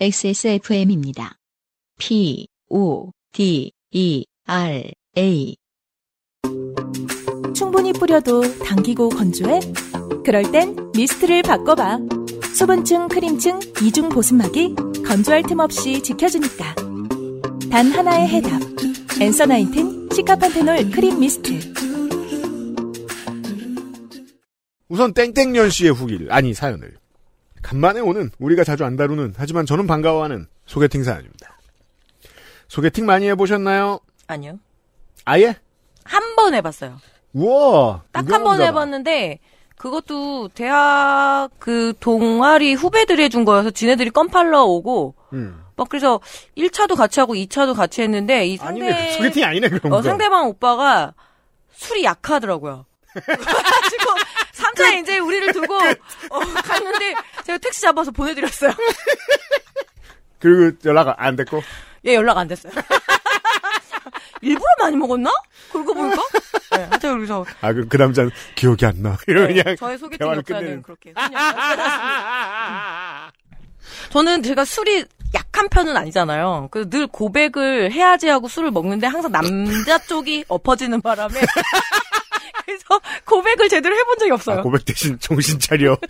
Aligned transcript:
XSFM입니다. 0.00 1.38
P, 1.98 2.46
O, 2.68 3.10
D, 3.32 3.72
E, 3.90 4.24
R, 4.46 4.92
A. 5.16 5.56
충분히 7.52 7.92
뿌려도 7.92 8.42
당기고 8.60 9.08
건조해? 9.08 9.58
그럴 10.24 10.52
땐 10.52 10.76
미스트를 10.94 11.42
바꿔봐. 11.42 11.98
수분층, 12.54 13.08
크림층, 13.08 13.58
이중 13.82 14.08
보습막이 14.08 14.76
건조할 15.04 15.42
틈 15.42 15.58
없이 15.58 16.00
지켜주니까. 16.00 16.76
단 17.68 17.90
하나의 17.90 18.28
해답. 18.28 18.62
엔서 19.20 19.46
나인틴 19.46 20.10
시카판테놀 20.14 20.92
크림 20.92 21.18
미스트. 21.18 21.58
우선 24.88 25.12
땡땡년 25.12 25.70
씨의 25.70 25.92
후기를 25.92 26.32
아니 26.32 26.54
사연을 26.54 26.96
간만에 27.62 28.00
오는 28.00 28.30
우리가 28.38 28.64
자주 28.64 28.84
안 28.84 28.96
다루는 28.96 29.34
하지만 29.36 29.66
저는 29.66 29.86
반가워하는 29.86 30.46
소개팅 30.66 31.02
사연입니다. 31.04 31.56
소개팅 32.68 33.06
많이 33.06 33.26
해보셨나요? 33.28 34.00
아니요. 34.26 34.58
아예? 35.24 35.56
한 36.04 36.36
번 36.36 36.54
해봤어요. 36.54 36.98
우와 37.34 38.02
딱 38.12 38.30
한 38.30 38.42
번. 38.44 38.60
해봤는데 38.62 39.38
그것도 39.76 40.48
대학 40.54 41.48
그 41.58 41.92
동아리 42.00 42.74
후배들이 42.74 43.22
해준 43.24 43.44
거여서 43.44 43.70
지네들이 43.70 44.10
껌팔러 44.10 44.64
오고 44.64 45.14
음. 45.34 45.62
막 45.76 45.88
그래서 45.88 46.20
1차도 46.56 46.96
같이 46.96 47.20
하고 47.20 47.34
2차도 47.34 47.74
같이 47.76 48.02
했는데 48.02 48.46
이 48.46 48.56
상대 48.56 48.86
아니네 48.88 49.12
소개팅이 49.12 49.44
아니네 49.44 49.68
그런 49.68 49.92
어, 49.92 49.96
거. 49.96 50.02
상대방 50.02 50.48
오빠가 50.48 51.14
술이 51.72 52.02
약하더라고요. 52.04 52.86
그래가지고 53.12 54.07
3차에 54.58 55.02
이제 55.02 55.18
우리를 55.18 55.52
두고 55.52 55.74
어, 55.76 56.38
갔는데 56.64 57.14
제가 57.44 57.58
택시 57.58 57.80
잡아서 57.82 58.10
보내드렸어요. 58.10 58.72
그리고 60.40 60.76
연락 60.84 61.14
안 61.18 61.36
됐고 61.36 61.62
얘 62.06 62.14
연락 62.14 62.38
안 62.38 62.48
됐어요. 62.48 62.72
일부러 64.40 64.66
많이 64.78 64.96
먹었나? 64.96 65.30
그러고 65.72 65.92
보니까. 65.94 66.22
네, 66.70 66.84
하여튼 66.84 67.16
그래서 67.16 67.44
아 67.60 67.72
그 67.72 67.86
그 67.88 67.96
남자는 67.96 68.30
기억이 68.54 68.86
안 68.86 69.02
나. 69.02 69.16
이러면 69.26 69.54
네, 69.54 69.62
그냥 69.62 69.76
저의 69.76 69.98
소개팅 69.98 70.24
역사는 70.26 70.42
끝내는. 70.44 70.82
그렇게. 70.82 71.12
저는 74.10 74.42
제가 74.42 74.64
술이 74.64 75.04
약한 75.34 75.68
편은 75.68 75.96
아니잖아요. 75.96 76.68
그래서 76.70 76.88
늘 76.88 77.06
고백을 77.06 77.90
해야지 77.92 78.28
하고 78.28 78.48
술을 78.48 78.70
먹는데 78.70 79.06
항상 79.06 79.32
남자 79.32 79.98
쪽이 79.98 80.44
엎어지는 80.48 81.00
바람에 81.02 81.40
고백을 83.28 83.68
제대로 83.68 83.94
해본 83.96 84.18
적이 84.18 84.32
없어요. 84.32 84.58
아, 84.60 84.62
고백 84.62 84.84
대신 84.84 85.18
정신 85.20 85.58
차려. 85.58 85.96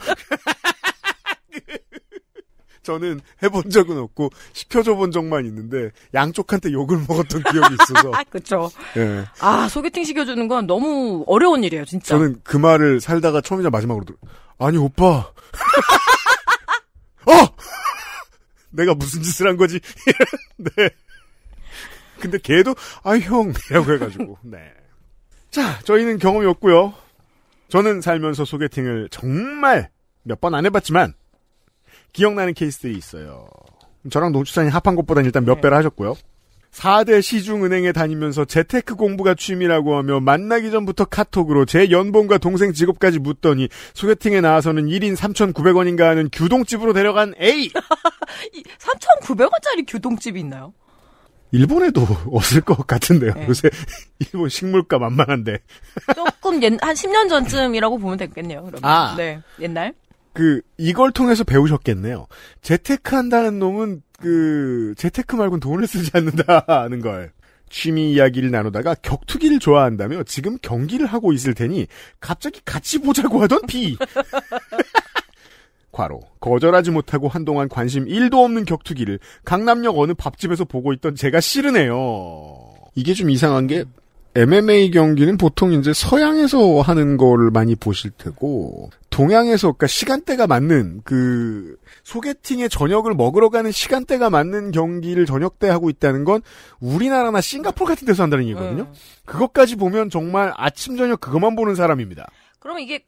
저는 2.82 3.20
해본 3.42 3.68
적은 3.68 3.98
없고 3.98 4.30
시켜줘 4.54 4.94
본 4.94 5.12
적만 5.12 5.44
있는데 5.44 5.90
양쪽한테 6.14 6.72
욕을 6.72 6.96
먹었던 7.06 7.42
기억이 7.42 7.74
있어서. 7.82 8.12
아, 8.14 8.24
그쵸. 8.30 8.70
예. 8.96 9.26
아, 9.40 9.68
소개팅 9.68 10.04
시켜주는 10.04 10.48
건 10.48 10.66
너무 10.66 11.22
어려운 11.26 11.64
일이에요, 11.64 11.84
진짜. 11.84 12.16
저는 12.16 12.40
그 12.42 12.56
말을 12.56 13.02
살다가 13.02 13.42
처음이자 13.42 13.68
마지막으로 13.68 14.06
들 14.06 14.16
아니 14.58 14.78
오빠. 14.78 15.30
어! 17.26 17.32
내가 18.70 18.94
무슨 18.94 19.22
짓을 19.22 19.48
한 19.48 19.58
거지? 19.58 19.80
네. 20.56 20.70
근데 22.20 22.38
걔도 22.38 22.74
아 23.02 23.12
형이라고 23.18 23.92
해가지고 23.94 24.38
네. 24.42 24.58
자 25.50 25.78
저희는 25.80 26.18
경험이 26.18 26.46
없고요. 26.46 26.94
저는 27.68 28.00
살면서 28.00 28.44
소개팅을 28.44 29.08
정말 29.10 29.90
몇 30.22 30.40
번 30.40 30.54
안 30.54 30.66
해봤지만 30.66 31.14
기억나는 32.12 32.54
케이스들이 32.54 32.96
있어요. 32.96 33.46
저랑 34.10 34.32
농축산이 34.32 34.68
합한 34.70 34.94
것보다는 34.96 35.26
일단 35.26 35.44
몇 35.44 35.56
네. 35.56 35.60
배를 35.62 35.76
하셨고요. 35.76 36.16
4대 36.72 37.22
시중은행에 37.22 37.92
다니면서 37.92 38.44
재테크 38.44 38.94
공부가 38.94 39.34
취미라고 39.34 39.96
하며 39.96 40.20
만나기 40.20 40.70
전부터 40.70 41.06
카톡으로 41.06 41.64
제 41.64 41.90
연봉과 41.90 42.38
동생 42.38 42.72
직업까지 42.72 43.18
묻더니 43.18 43.68
소개팅에 43.94 44.40
나와서는 44.42 44.86
1인 44.86 45.16
3,900원인가 45.16 46.02
하는 46.02 46.28
규동집으로 46.30 46.92
데려간 46.92 47.34
A! 47.40 47.70
3,900원짜리 48.78 49.84
규동집이 49.88 50.40
있나요? 50.40 50.74
일본에도 51.52 52.06
없을 52.30 52.60
것 52.60 52.86
같은데요. 52.86 53.32
네. 53.32 53.46
요새 53.48 53.70
일본 54.20 54.48
식물가 54.50 54.98
만만한데. 54.98 55.58
조금 56.48 56.62
옛, 56.62 56.72
한 56.80 56.94
10년 56.94 57.28
전쯤이라고 57.28 57.98
보면 57.98 58.16
되겠네요, 58.16 58.64
그러면. 58.64 58.80
아. 58.84 59.14
네. 59.16 59.40
옛날? 59.60 59.92
그 60.32 60.62
이걸 60.78 61.12
통해서 61.12 61.44
배우셨겠네요. 61.44 62.26
재테크 62.62 63.14
한다는 63.14 63.58
놈은 63.58 64.02
그 64.18 64.94
재테크 64.96 65.36
말고는 65.36 65.60
돈을 65.60 65.86
쓰지 65.86 66.10
않는다는 66.14 67.00
걸. 67.00 67.32
취미 67.70 68.12
이야기를 68.12 68.50
나누다가 68.50 68.94
격투기를 68.94 69.58
좋아한다며 69.58 70.22
지금 70.22 70.56
경기를 70.62 71.04
하고 71.04 71.34
있을 71.34 71.52
테니 71.52 71.86
갑자기 72.18 72.62
같이 72.64 72.98
보자고 72.98 73.42
하던 73.42 73.60
B. 73.66 73.98
과로 75.92 76.20
거절하지 76.40 76.92
못하고 76.92 77.28
한동안 77.28 77.68
관심 77.68 78.06
1도 78.06 78.42
없는 78.42 78.64
격투기를 78.64 79.18
강남역 79.44 79.98
어느 79.98 80.14
밥집에서 80.14 80.64
보고 80.64 80.94
있던 80.94 81.14
제가 81.14 81.40
싫으네요. 81.40 82.74
이게 82.94 83.12
좀 83.12 83.28
이상한 83.28 83.66
게 83.66 83.84
MMA 84.38 84.92
경기는 84.92 85.36
보통 85.36 85.72
이제 85.72 85.92
서양에서 85.92 86.80
하는 86.80 87.16
걸 87.16 87.50
많이 87.50 87.74
보실 87.74 88.12
테고 88.12 88.90
동양에서 89.10 89.72
그러니까 89.72 89.88
시간대가 89.88 90.46
맞는 90.46 91.00
그 91.02 91.76
소개팅에 92.04 92.68
저녁을 92.68 93.14
먹으러 93.14 93.48
가는 93.48 93.72
시간대가 93.72 94.30
맞는 94.30 94.70
경기를 94.70 95.26
저녁 95.26 95.58
때 95.58 95.68
하고 95.68 95.90
있다는 95.90 96.22
건 96.22 96.42
우리나라나 96.78 97.40
싱가포르 97.40 97.88
같은 97.88 98.06
데서 98.06 98.22
한다는 98.22 98.44
얘기거든요. 98.44 98.82
음. 98.82 98.94
그것까지 99.24 99.74
보면 99.74 100.08
정말 100.08 100.52
아침 100.56 100.96
저녁 100.96 101.20
그것만 101.20 101.56
보는 101.56 101.74
사람입니다. 101.74 102.28
그럼 102.60 102.78
이게 102.78 103.02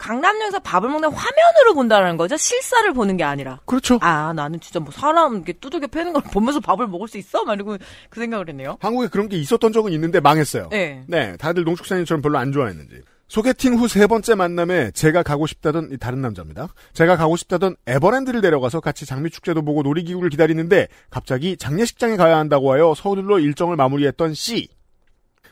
강남역에서 0.00 0.60
밥을 0.60 0.88
먹는 0.88 1.10
화면으로 1.12 1.74
본다는 1.74 2.16
거죠? 2.16 2.36
실사를 2.36 2.90
보는 2.94 3.18
게 3.18 3.22
아니라. 3.24 3.60
그렇죠. 3.66 3.98
아, 4.00 4.32
나는 4.34 4.58
진짜 4.58 4.80
뭐 4.80 4.90
사람 4.90 5.34
이렇게 5.36 5.52
두들겨 5.52 5.88
패는 5.88 6.14
걸 6.14 6.22
보면서 6.32 6.58
밥을 6.58 6.88
먹을 6.88 7.06
수 7.06 7.18
있어? 7.18 7.44
막 7.44 7.54
이러고 7.54 7.76
그 8.08 8.20
생각을 8.20 8.48
했네요. 8.48 8.78
한국에 8.80 9.08
그런 9.08 9.28
게 9.28 9.36
있었던 9.36 9.72
적은 9.72 9.92
있는데 9.92 10.18
망했어요. 10.20 10.68
네. 10.70 11.04
네, 11.06 11.36
다들 11.36 11.64
농축산인처럼 11.64 12.22
별로 12.22 12.38
안 12.38 12.50
좋아했는지. 12.50 13.02
소개팅 13.28 13.74
후 13.74 13.86
세 13.86 14.06
번째 14.08 14.34
만남에 14.34 14.90
제가 14.90 15.22
가고 15.22 15.46
싶다던 15.46 15.90
이 15.92 15.98
다른 15.98 16.20
남자입니다. 16.20 16.68
제가 16.94 17.16
가고 17.16 17.36
싶다던 17.36 17.76
에버랜드를 17.86 18.40
데려가서 18.40 18.80
같이 18.80 19.06
장미 19.06 19.30
축제도 19.30 19.62
보고 19.62 19.82
놀이기구를 19.82 20.30
기다리는데 20.30 20.88
갑자기 21.10 21.56
장례식장에 21.56 22.16
가야 22.16 22.38
한다고 22.38 22.72
하여 22.72 22.94
서둘러 22.96 23.38
일정을 23.38 23.76
마무리했던 23.76 24.34
C. 24.34 24.68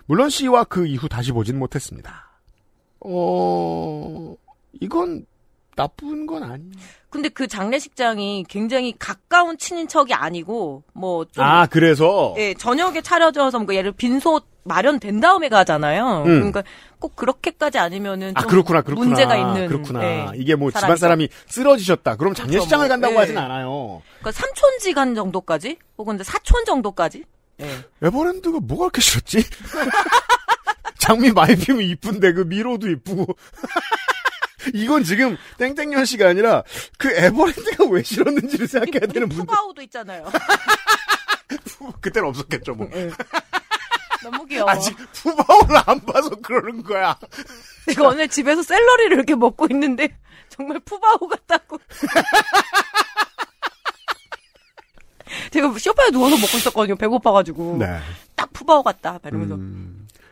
물론 0.07 0.31
C와 0.31 0.65
그 0.65 0.87
이후 0.87 1.09
다시 1.09 1.31
보진 1.33 1.59
못했습니다. 1.59 2.28
어, 3.01 4.35
이건 4.81 5.27
나쁜 5.77 6.27
건 6.27 6.43
아니에요. 6.43 6.73
근데 7.09 7.29
그 7.29 7.47
장례식장이 7.47 8.45
굉장히 8.49 8.95
가까운 8.99 9.57
친인척이 9.57 10.13
아니고 10.13 10.83
뭐 10.93 11.25
좀 11.25 11.45
아, 11.45 11.67
그래서 11.67 12.35
예, 12.37 12.53
저녁에 12.55 13.01
차려져서 13.01 13.61
뭐 13.61 13.75
예를 13.75 13.93
빈소 13.93 14.41
마련된 14.65 15.21
다음에 15.21 15.49
가잖아요. 15.49 16.19
음. 16.23 16.25
그러니까 16.25 16.63
꼭 16.99 17.17
그렇게까지는 17.17 18.35
좀아 18.35 18.47
그렇구나 18.47 18.83
그렇구나 18.83 19.07
문제가 19.07 19.37
있는 19.37 19.69
그렇구나 19.69 20.03
예, 20.05 20.27
이게 20.35 20.57
뭐 20.57 20.71
집안 20.71 20.81
사람이죠. 20.83 21.01
사람이 21.01 21.29
쓰러지셨다 21.47 22.17
그럼 22.17 22.35
장례식장을 22.35 22.85
뭐, 22.85 22.89
간다고 22.89 23.15
예. 23.15 23.19
하진 23.19 23.39
않아요 23.39 24.03
그러니까 24.19 24.33
삼촌지간 24.33 25.15
정도까지 25.15 25.79
혹은 25.97 26.19
사촌 26.23 26.65
정도까지 26.67 27.23
예. 27.61 27.71
에버랜드가 28.03 28.59
뭐가 28.61 28.91
그렇게 28.91 29.01
싫었지 29.01 29.39
장미 31.09 31.33
많이 31.33 31.57
피면 31.57 31.81
이쁜데 31.85 32.35
그 32.35 32.41
미로도 32.43 32.91
이쁘고 32.91 33.27
이건 34.75 35.05
지금 35.05 35.39
땡땡년 35.57 36.05
씨가 36.05 36.29
아니라 36.29 36.63
그 36.99 37.11
에버랜드가 37.11 37.87
왜 37.87 38.03
싫었는지를 38.03 38.69
생각해야 38.69 39.11
되는 39.11 39.27
문제 39.29 39.37
푸바오도 39.43 39.81
있잖아요. 39.83 40.31
그때는 42.03 42.29
없었겠죠 42.29 42.75
뭐 42.75 42.91
예. 42.93 43.11
너무 44.23 44.45
귀여워. 44.49 44.69
아직 44.69 44.95
푸바오를 45.15 45.77
안 45.87 45.99
봐서 46.05 46.29
그러는 46.43 46.83
거야 46.83 47.17
제가 47.87 48.09
오늘 48.09 48.29
집에서 48.29 48.63
샐러리를 48.63 49.13
이렇게 49.17 49.35
먹고 49.35 49.67
있는데 49.71 50.15
정말 50.51 50.79
푸바오 50.81 51.27
같다고. 51.27 51.79
제가 55.53 55.73
쇼파에 55.79 56.11
누워서 56.11 56.37
먹고 56.37 56.59
있었거든요. 56.59 56.97
배고파가지고. 56.97 57.79
네 57.79 57.99
딱 58.37 58.53
푸바오 58.53 58.83
같다. 58.85 59.13
막 59.15 59.23
이러면서. 59.25 59.55
음, 59.57 59.88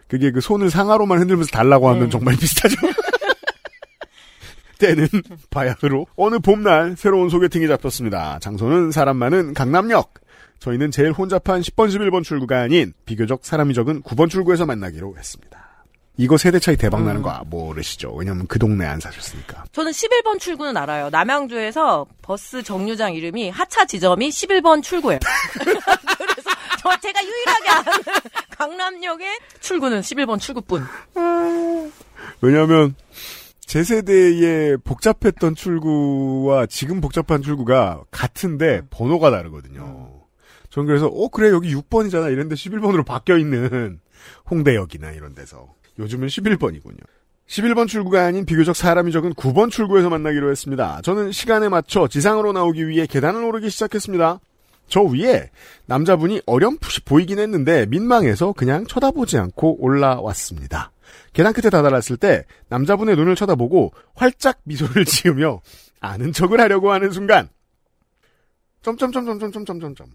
그게 0.08 0.31
그 0.31 0.41
손을 0.41 0.70
상하로만 0.70 1.19
흔들면서 1.19 1.50
달라고 1.50 1.88
하면 1.91 2.05
음. 2.05 2.11
정말 2.11 2.37
비슷하죠. 2.41 2.76
때는 4.79 5.08
바야흐로 5.50 6.06
어느 6.17 6.38
봄날 6.38 6.97
새로운 6.99 7.31
소개팅이 7.31 7.67
잡혔습니다. 7.67 8.38
장소는 8.41 8.91
사람 8.91 9.17
많은 9.17 9.55
강남역. 9.55 10.14
저희는 10.58 10.91
제일 10.91 11.12
혼잡한 11.12 11.61
10번 11.61 11.88
11번 11.88 12.25
출구가 12.25 12.61
아닌 12.61 12.93
비교적 13.05 13.44
사람이 13.44 13.75
적은 13.75 14.03
9번 14.03 14.31
출구에서 14.31 14.67
만나기로 14.67 15.14
했습니다. 15.17 15.67
이거 16.19 16.38
세대 16.38 16.59
차이 16.59 16.76
대박 16.76 17.02
나는 17.05 17.20
거 17.20 17.43
모르시죠? 17.47 18.11
왜냐면 18.14 18.47
그 18.47 18.59
동네 18.59 18.87
안 18.87 18.99
사셨으니까. 19.00 19.64
저는 19.73 19.93
11번 19.93 20.41
출구는 20.41 20.75
알아요. 20.76 21.11
남양주에서 21.11 22.06
버스 22.23 22.62
정류장 22.62 23.14
이름이 23.14 23.50
하차 23.50 23.85
지점이 23.85 24.31
11번 24.31 24.82
출구예요. 24.82 25.19
저 26.87 26.97
제가 27.03 27.25
유일하게 27.25 27.69
아는 27.69 27.93
강남역의 28.50 29.38
출구는 29.61 30.00
11번 30.00 30.38
출구뿐. 30.38 30.85
왜냐하면 32.41 32.94
제 33.61 33.83
세대의 33.83 34.79
복잡했던 34.79 35.56
출구와 35.56 36.67
지금 36.67 37.00
복잡한 37.00 37.43
출구가 37.43 38.05
같은데 38.11 38.83
번호가 38.91 39.31
다르거든요. 39.31 40.12
전 40.71 40.87
그래서 40.87 41.06
어 41.06 41.29
그래 41.29 41.50
여기 41.50 41.75
6번이잖아 41.75 42.31
이런데 42.31 42.55
11번으로 42.55 43.05
바뀌어 43.05 43.37
있는 43.38 43.99
홍대역이나 44.50 45.11
이런 45.12 45.35
데서 45.35 45.75
요즘은 45.99 46.29
11번이군요. 46.29 47.00
11번 47.49 47.88
출구가 47.88 48.25
아닌 48.25 48.44
비교적 48.44 48.75
사람이 48.77 49.12
적은 49.12 49.35
9번 49.35 49.71
출구에서 49.71 50.11
만나기로 50.11 50.50
했습니다. 50.50 51.00
저는 51.03 51.33
시간에 51.33 51.69
맞춰 51.69 52.06
지상으로 52.09 52.53
나오기 52.53 52.87
위해 52.88 53.06
계단을 53.06 53.43
오르기 53.44 53.71
시작했습니다. 53.71 54.41
저 54.88 55.03
위에 55.03 55.50
남자분이 55.87 56.43
어렴풋이 56.47 57.03
보이긴 57.03 57.38
했는데 57.38 57.87
민망해서 57.87 58.53
그냥 58.53 58.87
쳐다보지 58.87 59.38
않고 59.38 59.83
올라왔습니다. 59.83 60.93
계단 61.33 61.53
끝에 61.53 61.71
다다랐을 61.71 62.17
때 62.19 62.44
남자분의 62.69 63.17
눈을 63.17 63.37
쳐다보고 63.37 63.93
활짝 64.15 64.61
미소를 64.65 65.05
지으며 65.06 65.61
아는 66.00 66.33
척을 66.33 66.61
하려고 66.61 66.93
하는 66.93 67.11
순간 67.11 67.49
점점점점점점점점 68.83 70.06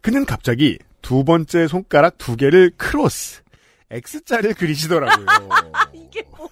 그는 0.00 0.24
갑자기 0.24 0.78
두 1.02 1.24
번째 1.24 1.66
손가락 1.66 2.18
두 2.18 2.36
개를 2.36 2.70
크로스 2.76 3.42
X자를 3.90 4.54
그리시더라고요. 4.54 5.26
이게 5.94 6.22
뭐? 6.30 6.48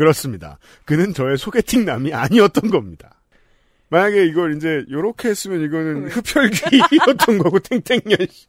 그렇습니다. 0.00 0.58
그는 0.86 1.12
저의 1.12 1.36
소개팅 1.36 1.84
남이 1.84 2.14
아니었던 2.14 2.70
겁니다. 2.70 3.20
만약에 3.90 4.24
이걸 4.24 4.56
이제 4.56 4.82
요렇게 4.90 5.28
했으면 5.28 5.60
이거는 5.60 6.08
흡혈귀였던 6.08 7.36
거고 7.36 7.58
탱탱년 7.58 8.16
씨. 8.30 8.46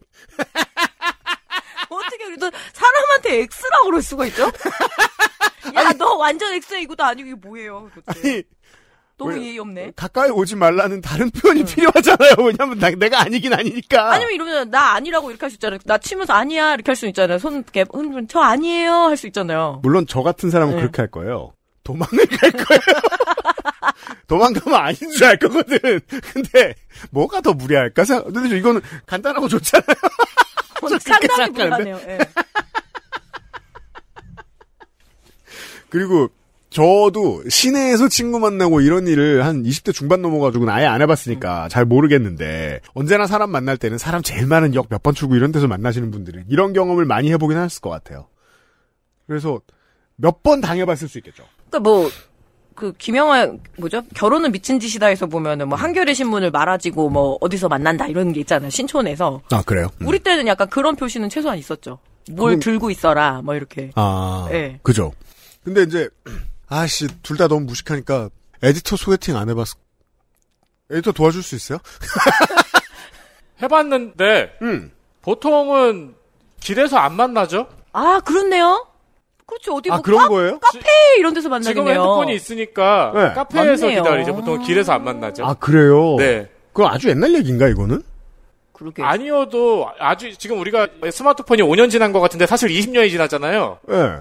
어떻게 1.89 2.23
그래도 2.23 2.49
사람한테 2.71 3.39
X라고 3.39 3.85
그럴 3.87 4.01
수가 4.01 4.27
있죠? 4.27 4.43
야, 5.75 5.91
너 5.97 6.15
완전 6.15 6.53
X야 6.53 6.79
이것도 6.79 7.03
아니고 7.03 7.27
이게 7.27 7.35
뭐예요? 7.35 7.91
그것도. 7.93 8.21
아니 8.21 8.43
너무 9.25 9.37
왜- 9.39 9.45
예의 9.47 9.59
없네. 9.59 9.91
가까이 9.95 10.29
오지 10.29 10.55
말라는 10.55 11.01
다른 11.01 11.29
표현이 11.29 11.65
필요하잖아요. 11.65 12.33
왜냐면 12.39 12.79
나- 12.79 12.89
내가 12.91 13.21
아니긴 13.21 13.53
아니니까. 13.53 14.13
아니면 14.13 14.33
이러면 14.33 14.69
나 14.71 14.93
아니라고 14.93 15.29
이렇게 15.29 15.45
할 15.45 15.49
수 15.51 15.55
있잖아요. 15.55 15.79
나 15.85 15.97
치면서 15.97 16.33
아니야 16.33 16.73
이렇게 16.73 16.89
할 16.91 16.95
수 16.95 17.05
있잖아요. 17.07 17.37
손 17.39 17.55
이렇게 17.55 17.85
흔들면 17.91 18.27
저 18.27 18.39
아니에요 18.39 18.91
할 18.93 19.17
수 19.17 19.27
있잖아요. 19.27 19.79
물론 19.83 20.05
저 20.07 20.23
같은 20.23 20.49
사람은 20.49 20.75
네. 20.75 20.81
그렇게 20.81 21.01
할 21.01 21.11
거예요. 21.11 21.53
도망을 21.83 22.25
갈 22.27 22.51
거예요. 22.51 22.81
도망가면 24.27 24.79
아닌 24.79 25.11
줄 25.11 25.23
알 25.25 25.37
거거든. 25.37 25.99
근데 26.33 26.75
뭐가 27.09 27.41
더 27.41 27.53
무리할까? 27.53 28.03
생각- 28.05 28.31
근데 28.33 28.57
이거는 28.57 28.81
간단하고 29.05 29.47
좋잖아요. 29.47 29.95
상당히? 30.99 31.51
불안해요. 31.53 31.99
예. 32.07 32.17
그리고 35.89 36.29
저도 36.71 37.43
시내에서 37.49 38.07
친구 38.07 38.39
만나고 38.39 38.79
이런 38.79 39.05
일을 39.05 39.43
한 39.45 39.61
20대 39.63 39.93
중반 39.93 40.21
넘어가지고는 40.21 40.73
아예 40.73 40.85
안 40.85 41.01
해봤으니까 41.01 41.67
잘 41.67 41.83
모르겠는데 41.83 42.79
언제나 42.93 43.27
사람 43.27 43.51
만날 43.51 43.75
때는 43.77 43.97
사람 43.97 44.21
제일 44.21 44.47
많은 44.47 44.73
역 44.73 44.87
몇 44.89 45.03
번 45.03 45.13
출구 45.13 45.35
이런 45.35 45.51
데서 45.51 45.67
만나시는 45.67 46.11
분들은 46.11 46.45
이런 46.47 46.71
경험을 46.73 47.03
많이 47.05 47.29
해보긴 47.31 47.57
했을 47.57 47.81
것 47.81 47.89
같아요. 47.89 48.27
그래서 49.27 49.59
몇 50.15 50.41
번 50.43 50.61
당해봤을 50.61 51.07
수 51.09 51.17
있겠죠. 51.19 51.43
그러니까 51.69 51.79
뭐. 51.89 52.09
그 52.73 52.93
김영하 52.97 53.51
뭐죠 53.77 54.01
결혼은 54.15 54.51
미친 54.53 54.79
짓이다에서 54.79 55.27
보면은 55.27 55.67
뭐 55.67 55.77
한겨레 55.77 56.13
신문을 56.13 56.51
말아지고 56.51 57.09
뭐 57.09 57.37
어디서 57.41 57.67
만난다 57.67 58.07
이런 58.07 58.31
게 58.31 58.39
있잖아요 58.39 58.69
신촌에서 58.71 59.41
아 59.51 59.61
그래요? 59.63 59.87
우리 60.03 60.17
때는 60.19 60.47
약간 60.47 60.67
그런 60.69 60.95
표시는 60.95 61.29
최소한 61.29 61.59
있었죠 61.59 61.99
뭘 62.31 62.53
그건- 62.55 62.59
들고 62.61 62.89
있어라 62.89 63.41
뭐 63.43 63.55
이렇게 63.55 63.91
아, 63.95 64.47
네. 64.49 64.79
그죠. 64.83 65.11
근데 65.63 65.83
이제 65.83 66.09
아씨 66.71 67.07
둘 67.21 67.37
다 67.37 67.47
너무 67.47 67.65
무식하니까 67.65 68.29
에디터 68.63 68.95
소개팅 68.95 69.35
안 69.35 69.49
해봤어. 69.49 69.75
에디터 70.89 71.11
도와줄 71.11 71.43
수 71.43 71.55
있어요? 71.55 71.79
해봤는데 73.61 74.57
응. 74.61 74.91
보통은 75.21 76.15
길에서 76.59 76.97
안 76.97 77.13
만나죠. 77.15 77.67
아 77.93 78.21
그렇네요 78.25 78.87
그렇죠 79.45 79.75
어디 79.75 79.91
아 79.91 79.95
뭐 79.95 80.01
그런 80.01 80.19
카, 80.21 80.27
거예요? 80.29 80.59
카페 80.59 80.79
이런 81.19 81.33
데서 81.33 81.43
지금 81.43 81.51
만나겠네요 81.83 81.89
핸드폰이 82.01 82.33
있으니까 82.35 83.11
네. 83.13 83.33
카페에서 83.33 83.87
맞네요. 83.87 84.03
기다리죠. 84.03 84.35
보통 84.35 84.61
길에서 84.63 84.93
안 84.93 85.03
만나죠. 85.03 85.45
아 85.45 85.53
그래요? 85.55 86.15
네. 86.17 86.49
그거 86.71 86.87
아주 86.87 87.09
옛날 87.09 87.33
얘기인가 87.35 87.67
이거는? 87.67 88.01
그러게 88.71 89.03
아니어도 89.03 89.89
아주 89.99 90.35
지금 90.37 90.59
우리가 90.59 90.87
스마트폰이 91.11 91.61
5년 91.61 91.91
지난 91.91 92.13
것 92.13 92.19
같은데 92.21 92.45
사실 92.45 92.69
20년이 92.69 93.09
지났잖아요. 93.11 93.79
예. 93.89 93.93
네. 93.93 94.19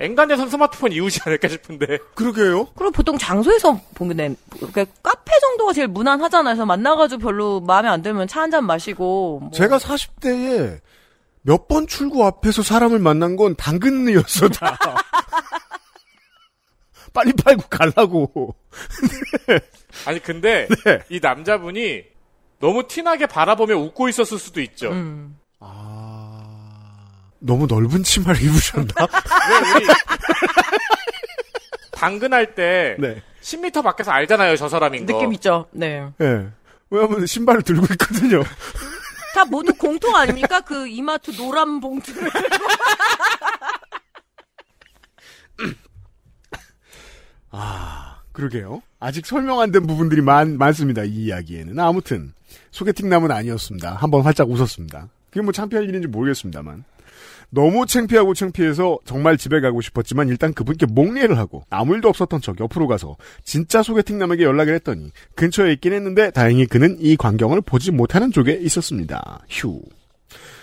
엔간에선 0.00 0.48
스마트폰 0.50 0.92
이후지 0.92 1.20
않을까 1.24 1.48
싶은데. 1.48 1.98
그러게요. 2.14 2.66
그리고 2.74 2.90
보통 2.90 3.18
장소에서 3.18 3.80
보면 3.94 4.36
그러니까 4.50 4.84
카페 5.02 5.38
정도가 5.40 5.72
제일 5.74 5.88
무난하잖아요. 5.88 6.54
그래서 6.54 6.66
만나가지고 6.66 7.20
별로 7.20 7.60
마음에 7.60 7.88
안 7.88 8.02
들면 8.02 8.26
차 8.28 8.40
한 8.40 8.50
잔 8.50 8.64
마시고. 8.66 9.40
뭐. 9.40 9.50
제가 9.52 9.78
40대에 9.78 10.80
몇 11.42 11.68
번 11.68 11.86
출구 11.86 12.24
앞에서 12.26 12.62
사람을 12.62 12.98
만난 12.98 13.36
건 13.36 13.54
당근이었어 13.56 14.48
다. 14.48 14.76
빨리 17.12 17.32
팔고 17.32 17.62
갈라고. 17.68 18.54
아니 20.06 20.20
근데 20.22 20.68
네. 20.84 21.00
이 21.10 21.18
남자분이 21.20 22.04
너무 22.60 22.86
티나게 22.86 23.26
바라보며 23.26 23.76
웃고 23.76 24.08
있었을 24.08 24.38
수도 24.38 24.60
있죠. 24.60 24.90
음. 24.90 25.36
너무 27.40 27.66
넓은 27.66 28.02
치마를 28.02 28.40
입으셨나? 28.44 28.86
왜 28.98 29.70
우리 29.80 29.86
당근할 31.92 32.54
때 32.54 32.96
네. 32.98 33.22
10m 33.42 33.82
밖에서 33.82 34.10
알잖아요, 34.10 34.56
저 34.56 34.68
사람인 34.68 35.06
거. 35.06 35.12
느낌 35.14 35.32
있죠. 35.34 35.66
네. 35.72 36.06
예. 36.20 36.48
왜냐면 36.90 37.26
신발을 37.26 37.62
들고 37.62 37.86
있거든요. 37.92 38.42
다 39.34 39.44
모두 39.44 39.72
공통 39.74 40.14
아닙니까? 40.16 40.60
그 40.60 40.86
이마트 40.88 41.30
노란 41.32 41.80
봉투를. 41.80 42.30
그러게요. 48.32 48.82
아직 49.00 49.26
설명 49.26 49.60
안 49.60 49.72
된 49.72 49.86
부분들이 49.86 50.20
많, 50.22 50.56
많습니다. 50.56 51.02
이 51.04 51.10
이야기에는. 51.26 51.78
아무튼 51.78 52.32
소개팅 52.70 53.08
남은 53.08 53.30
아니었습니다. 53.30 53.94
한번 53.96 54.22
활짝 54.22 54.48
웃었습니다. 54.50 55.08
그게 55.30 55.42
뭐 55.42 55.52
창피할 55.52 55.88
일인지 55.88 56.08
모르겠습니다만. 56.08 56.84
너무 57.50 57.86
창피하고 57.86 58.34
창피해서 58.34 58.98
정말 59.04 59.36
집에 59.36 59.60
가고 59.60 59.80
싶었지만 59.80 60.28
일단 60.28 60.52
그분께 60.54 60.86
목례를 60.86 61.36
하고 61.38 61.64
아무 61.70 61.94
일도 61.94 62.08
없었던 62.08 62.40
척 62.40 62.60
옆으로 62.60 62.86
가서 62.86 63.16
진짜 63.44 63.82
소개팅 63.82 64.18
남에게 64.18 64.44
연락을 64.44 64.74
했더니 64.74 65.10
근처에 65.34 65.72
있긴 65.72 65.92
했는데 65.92 66.30
다행히 66.30 66.66
그는 66.66 66.96
이 67.00 67.16
광경을 67.16 67.60
보지 67.62 67.90
못하는 67.90 68.30
쪽에 68.32 68.52
있었습니다. 68.54 69.40
휴. 69.48 69.80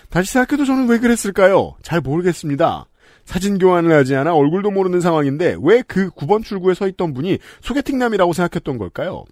다시 0.10 0.32
생각해도 0.32 0.64
저는 0.66 0.88
왜 0.88 1.00
그랬을까요? 1.00 1.76
잘 1.82 2.00
모르겠습니다. 2.00 2.86
사진 3.26 3.58
교환을 3.58 3.92
하지 3.94 4.16
않아 4.16 4.34
얼굴도 4.34 4.72
모르는 4.72 5.02
상황인데 5.02 5.58
왜 5.62 5.82
그 5.86 6.10
9번 6.12 6.46
출구에 6.46 6.74
서 6.74 6.88
있던 6.88 7.14
분이 7.14 7.40
소개팅남이라고 7.62 8.32
생각했던 8.32 8.78
걸까요? 8.78 9.26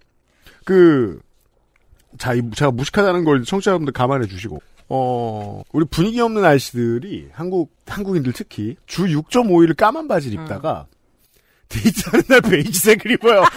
그, 0.66 1.18
자, 2.18 2.34
이- 2.34 2.42
제가 2.54 2.72
무식하다는 2.72 3.24
걸 3.24 3.44
청취자분들 3.44 3.92
감안해 3.94 4.26
주시고, 4.26 4.60
어, 4.88 5.62
우리 5.72 5.84
분위기 5.86 6.20
없는 6.20 6.44
아저씨들이 6.44 7.30
한국, 7.32 7.74
한국인들 7.86 8.32
특히 8.32 8.76
주 8.86 9.06
6.5일 9.06 9.76
까만 9.76 10.06
바지를 10.08 10.42
입다가 10.42 10.86
데이트하는 11.68 12.24
날 12.28 12.40
베이지색을 12.42 13.10
입어요. 13.12 13.42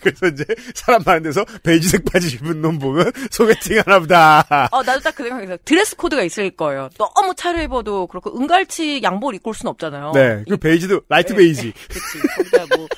그래서 0.00 0.26
이제 0.28 0.44
사람 0.74 1.02
많은 1.04 1.22
데서 1.24 1.44
베이지색 1.62 2.04
바지 2.04 2.34
입은 2.36 2.62
놈 2.62 2.78
보면 2.78 3.12
소개팅 3.30 3.78
하나 3.84 3.98
보다. 3.98 4.68
어, 4.70 4.82
나도 4.82 5.00
딱 5.00 5.14
그 5.14 5.24
생각했어요. 5.24 5.56
dress 5.64 5.96
code가 5.96 6.22
있을 6.22 6.50
거예요. 6.50 6.88
너무 6.98 7.34
차려 7.34 7.62
입어도 7.62 8.06
그렇고 8.06 8.36
은갈치 8.38 9.00
양복을 9.02 9.34
입고 9.36 9.50
올 9.50 9.54
수는 9.54 9.70
없잖아요. 9.70 10.12
네. 10.14 10.44
그 10.48 10.56
베이지도 10.56 11.02
light 11.08 11.32
네. 11.32 11.38
베이지. 11.38 11.72
그치. 11.88 12.18
거기다 12.36 12.76
뭐, 12.76 12.88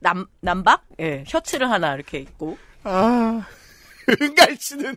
남, 0.00 0.26
남방? 0.40 0.84
예, 1.00 1.24
셔츠를 1.26 1.70
하나 1.70 1.94
이렇게 1.94 2.18
입고. 2.18 2.56
아, 2.84 3.44
은갈치는. 4.20 4.96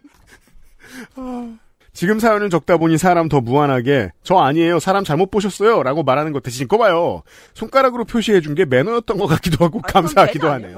아. 1.15 1.55
지금 1.93 2.19
사연을 2.19 2.49
적다 2.51 2.77
보니 2.77 2.97
사람 2.99 3.27
더 3.27 3.41
무한하게 3.41 4.11
저 4.23 4.37
아니에요 4.37 4.79
사람 4.79 5.03
잘못 5.03 5.31
보셨어요 5.31 5.81
라고 5.81 6.03
말하는 6.03 6.31
것 6.31 6.43
대신 6.43 6.67
꼽아요 6.67 7.23
손가락으로 7.55 8.05
표시해 8.05 8.39
준 8.41 8.53
게 8.53 8.65
매너였던 8.65 9.17
것 9.17 9.25
같기도 9.25 9.65
하고 9.65 9.79
아, 9.83 9.87
감사하기도 9.91 10.47
하네요 10.47 10.77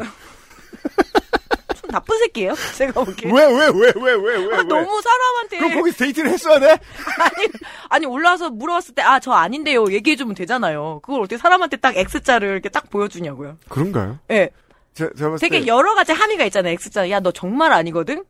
나쁜 1.91 2.19
새끼예요. 2.19 2.53
제가 2.77 3.03
보기에. 3.03 3.31
왜, 3.31 3.45
왜, 3.45 3.51
왜, 3.67 3.91
왜, 3.95 4.13
왜, 4.13 4.13
왜, 4.13 4.55
아, 4.55 4.57
왜? 4.59 4.63
너무 4.63 5.01
사람한테 5.01 5.57
그럼 5.57 5.73
거기서 5.73 5.97
데이트를 5.97 6.29
했어야 6.29 6.59
돼? 6.59 6.67
아니 6.69 7.47
아니 7.89 8.05
올라와서 8.05 8.51
물어봤을 8.51 8.93
때 8.93 9.01
아 9.01 9.19
저 9.19 9.31
아닌데요 9.31 9.91
얘기해 9.91 10.15
주면 10.15 10.35
되잖아요. 10.35 10.99
그걸 11.01 11.21
어떻게 11.21 11.37
사람한테 11.37 11.77
딱 11.77 11.97
X자를 11.97 12.49
이렇게 12.49 12.69
딱 12.69 12.91
보여주냐고요. 12.91 13.57
그런가요? 13.69 14.19
예, 14.29 14.51
제, 14.99 15.09
제가 15.17 15.31
봤을 15.31 15.47
되게 15.49 15.61
때. 15.61 15.67
여러 15.67 15.95
가지 15.95 16.11
함의가 16.11 16.43
있잖아요. 16.45 16.73
X자. 16.73 17.09
야 17.09 17.19
너 17.21 17.31
정말 17.31 17.71
아니거든. 17.73 18.23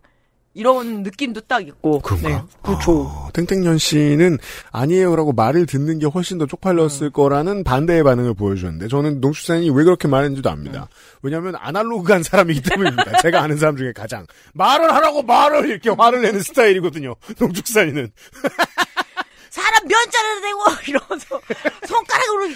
이런 0.55 1.03
느낌도 1.03 1.41
딱 1.41 1.65
있고. 1.67 1.99
그런가? 2.01 2.27
네, 2.29 2.41
그렇죠. 2.63 3.01
어, 3.03 3.29
땡땡년 3.33 3.77
씨는 3.77 4.37
아니에요라고 4.71 5.31
말을 5.33 5.65
듣는 5.67 5.99
게 5.99 6.07
훨씬 6.07 6.37
더 6.39 6.47
쪽팔렸을 6.47 7.07
음. 7.07 7.11
거라는 7.11 7.63
반대의 7.63 8.03
반응을 8.03 8.33
보여주는데 8.33 8.87
저는 8.87 9.21
농축산인이 9.21 9.69
왜 9.69 9.83
그렇게 9.83 10.07
말했는지도 10.07 10.49
압니다. 10.49 10.81
음. 10.91 11.19
왜냐하면 11.21 11.55
아날로그한 11.55 12.23
사람이기 12.23 12.61
때문입니다. 12.63 13.19
제가 13.21 13.41
아는 13.43 13.57
사람 13.57 13.77
중에 13.77 13.93
가장 13.93 14.25
말을 14.53 14.93
하라고 14.95 15.21
말을 15.21 15.69
이렇게 15.69 15.91
화를 15.91 16.23
내는 16.23 16.41
스타일이거든요. 16.41 17.15
농축산인은 17.39 18.11
사람 19.51 19.87
면자를 19.87 20.41
대고 20.41 20.59
이러면서 20.89 21.41
손가락으로 21.87 22.49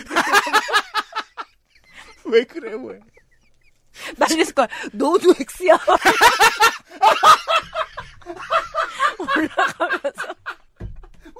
왜 2.26 2.44
그래 2.46 2.72
왜? 2.72 3.00
난리했을 4.18 4.54
거야. 4.54 4.68
너도 4.92 5.34
X야. 5.34 5.78
올라가면서 9.20 10.36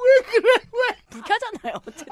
왜 0.04 0.26
그래 0.32 0.50
왜? 0.72 0.98
불쾌하잖아요. 1.10 1.74
어쨌든. 1.86 2.08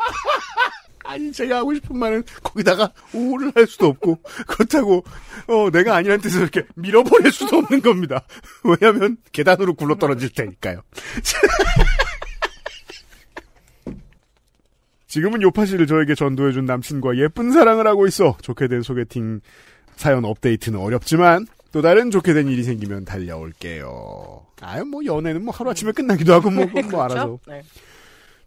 아니 1.03 1.31
제가 1.31 1.57
하고 1.57 1.73
싶은 1.73 1.97
말은 1.97 2.23
거기다가 2.43 2.91
오를 3.13 3.51
할 3.55 3.65
수도 3.67 3.87
없고 3.87 4.21
그렇다고 4.47 5.03
어 5.47 5.69
내가 5.71 5.95
아니란 5.95 6.21
뜻으로 6.21 6.43
이렇게 6.43 6.63
밀어버릴 6.75 7.31
수도 7.31 7.57
없는 7.57 7.81
겁니다. 7.81 8.23
왜냐하면 8.63 9.17
계단으로 9.31 9.73
굴러 9.73 9.95
떨어질 9.95 10.29
테니까요. 10.29 10.81
지금은 15.07 15.41
요파 15.41 15.65
씨를 15.65 15.87
저에게 15.87 16.15
전도해준 16.15 16.63
남친과 16.65 17.17
예쁜 17.17 17.51
사랑을 17.51 17.85
하고 17.85 18.07
있어 18.07 18.37
좋게 18.41 18.69
된 18.69 18.81
소개팅 18.81 19.41
사연 20.01 20.25
업데이트는 20.25 20.79
어렵지만 20.79 21.45
또 21.71 21.83
다른 21.83 22.09
좋게 22.09 22.33
된 22.33 22.47
일이 22.47 22.63
생기면 22.63 23.05
달려올게요. 23.05 24.41
아유 24.61 24.83
뭐 24.83 25.05
연애는 25.05 25.45
뭐 25.45 25.53
하루 25.55 25.69
아침에 25.69 25.91
끝나기도 25.91 26.33
하고 26.33 26.49
뭐, 26.49 26.65
뭐 26.65 27.03
알아서. 27.05 27.37
네. 27.47 27.61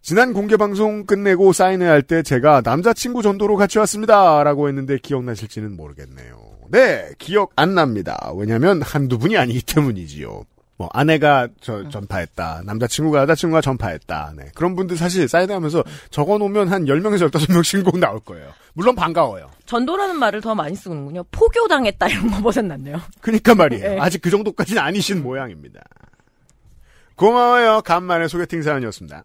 지난 0.02 0.32
공개 0.34 0.56
방송 0.56 1.06
끝내고 1.06 1.52
사인회 1.52 1.87
할 1.87 2.02
때 2.02 2.23
제가 2.23 2.61
남자친구 2.64 3.23
전도로 3.23 3.56
같이 3.56 3.78
왔습니다. 3.78 4.42
라고 4.42 4.68
했는데 4.68 4.99
기억나실지는 4.99 5.76
모르겠네요. 5.76 6.37
네, 6.70 7.11
기억 7.18 7.52
안 7.56 7.75
납니다. 7.76 8.32
왜냐면 8.37 8.82
한두 8.82 9.16
분이 9.18 9.37
아니기 9.38 9.62
때문이지요. 9.62 10.44
뭐, 10.76 10.88
아내가 10.93 11.49
저, 11.61 11.88
전파했다. 11.88 12.62
남자친구가 12.64 13.21
여자친구가 13.23 13.61
전파했다. 13.61 14.35
네. 14.37 14.47
그런 14.54 14.75
분들 14.75 14.97
사실 14.97 15.28
사인회 15.28 15.54
하면서 15.54 15.85
적어 16.11 16.38
놓으면 16.38 16.69
한 16.69 16.87
10명에서 16.87 17.31
15명씩 17.31 17.85
꼭 17.85 17.99
나올 17.99 18.19
거예요. 18.21 18.50
물론 18.73 18.97
반가워요. 18.97 19.50
전도라는 19.66 20.16
말을 20.16 20.40
더 20.40 20.54
많이 20.54 20.75
쓰는군요. 20.75 21.25
포교당했다 21.31 22.09
이런 22.09 22.31
거보단 22.31 22.69
낫네요. 22.69 23.00
그니까 23.21 23.54
말이에요. 23.54 23.88
네. 23.90 23.99
아직 24.00 24.21
그 24.21 24.31
정도까지는 24.31 24.83
아니신 24.83 25.23
모양입니다. 25.23 25.81
고마워요. 27.14 27.83
간만에 27.83 28.26
소개팅 28.26 28.62
사연이었습니다. 28.62 29.25